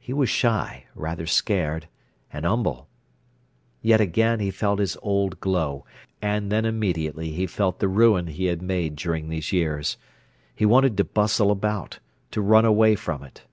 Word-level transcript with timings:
He 0.00 0.12
was 0.12 0.28
shy, 0.28 0.86
rather 0.96 1.26
scared, 1.28 1.86
and 2.32 2.44
humble. 2.44 2.88
Yet 3.82 4.00
again 4.00 4.40
he 4.40 4.50
felt 4.50 4.80
his 4.80 4.96
old 5.00 5.38
glow. 5.38 5.84
And 6.20 6.50
then 6.50 6.64
immediately 6.64 7.30
he 7.30 7.46
felt 7.46 7.78
the 7.78 7.86
ruin 7.86 8.26
he 8.26 8.46
had 8.46 8.62
made 8.62 8.96
during 8.96 9.28
these 9.28 9.52
years. 9.52 9.96
He 10.56 10.66
wanted 10.66 10.96
to 10.96 11.04
bustle 11.04 11.52
about, 11.52 12.00
to 12.32 12.42
run 12.42 12.64
away 12.64 12.96
from 12.96 13.22
it. 13.22 13.44